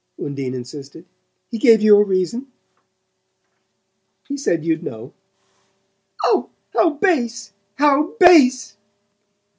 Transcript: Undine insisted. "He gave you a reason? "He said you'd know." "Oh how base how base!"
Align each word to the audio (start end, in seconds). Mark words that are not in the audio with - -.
Undine 0.17 0.55
insisted. 0.55 1.05
"He 1.51 1.59
gave 1.59 1.79
you 1.79 1.95
a 1.95 2.03
reason? 2.03 2.47
"He 4.27 4.35
said 4.35 4.65
you'd 4.65 4.81
know." 4.81 5.13
"Oh 6.25 6.49
how 6.73 6.93
base 6.95 7.53
how 7.75 8.13
base!" 8.19 8.77